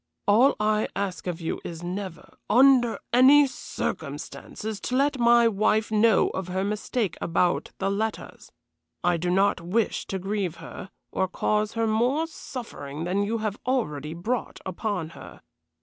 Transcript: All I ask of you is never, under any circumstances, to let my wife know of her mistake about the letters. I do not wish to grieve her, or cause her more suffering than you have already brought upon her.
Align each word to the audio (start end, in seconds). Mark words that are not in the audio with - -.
All 0.27 0.55
I 0.59 0.87
ask 0.95 1.27
of 1.27 1.39
you 1.41 1.61
is 1.63 1.83
never, 1.83 2.35
under 2.49 2.97
any 3.13 3.45
circumstances, 3.45 4.79
to 4.79 4.95
let 4.95 5.19
my 5.19 5.47
wife 5.47 5.91
know 5.91 6.29
of 6.29 6.47
her 6.47 6.63
mistake 6.63 7.15
about 7.21 7.69
the 7.77 7.91
letters. 7.91 8.51
I 9.03 9.17
do 9.17 9.29
not 9.29 9.61
wish 9.61 10.07
to 10.07 10.17
grieve 10.17 10.55
her, 10.55 10.89
or 11.11 11.27
cause 11.27 11.73
her 11.73 11.85
more 11.85 12.25
suffering 12.25 13.03
than 13.03 13.21
you 13.21 13.37
have 13.45 13.59
already 13.63 14.15
brought 14.15 14.59
upon 14.65 15.09
her. 15.09 15.43